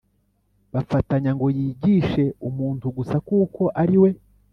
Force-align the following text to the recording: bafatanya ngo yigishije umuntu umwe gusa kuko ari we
bafatanya 0.73 1.31
ngo 1.35 1.45
yigishije 1.57 2.25
umuntu 2.47 2.83
umwe 2.87 2.95
gusa 2.97 3.15
kuko 3.27 3.61
ari 3.81 3.97
we 4.03 4.09